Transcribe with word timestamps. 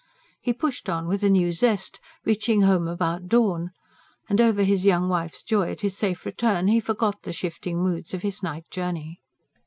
He 0.41 0.51
pushed 0.51 0.89
on 0.89 1.07
with 1.07 1.21
a 1.23 1.29
new 1.29 1.51
zest, 1.51 1.99
reaching 2.25 2.63
home 2.63 2.87
about 2.87 3.27
dawn. 3.27 3.69
And 4.29 4.41
over 4.41 4.63
his 4.63 4.83
young 4.83 5.07
wife's 5.09 5.43
joy 5.43 5.69
at 5.71 5.81
his 5.81 5.95
safe 5.95 6.25
return, 6.25 6.67
he 6.69 6.79
forgot 6.79 7.21
the 7.21 7.31
shifting 7.31 7.77
moods 7.83 8.11
of 8.15 8.23
his 8.23 8.41
night 8.41 8.67
journey. 8.71 9.21